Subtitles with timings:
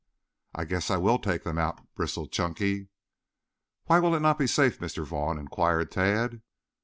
[0.55, 2.87] "I guess I will take them out," bristled Chunky.
[3.85, 5.05] "Why will it not be safe, Mr.
[5.05, 6.41] Vaughn?" inquired Tad.